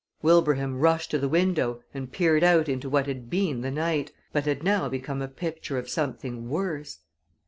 Wilbraham 0.23 0.79
rushed 0.79 1.11
to 1.11 1.19
the 1.19 1.29
window 1.29 1.83
and 1.93 2.11
peered 2.11 2.43
out 2.43 2.67
into 2.67 2.89
what 2.89 3.05
had 3.05 3.29
been 3.29 3.61
the 3.61 3.69
night, 3.69 4.11
but 4.33 4.47
had 4.47 4.63
now 4.63 4.89
become 4.89 5.21
a 5.21 5.27
picture 5.27 5.77
of 5.77 5.91
something 5.91 6.49
worse. 6.49 7.01